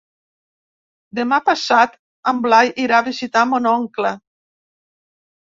Demà 1.19 1.37
passat 1.49 1.93
en 2.33 2.41
Blai 2.47 2.73
irà 2.85 2.99
a 3.03 3.07
visitar 3.11 3.45
mon 3.53 3.71
oncle. 3.75 4.17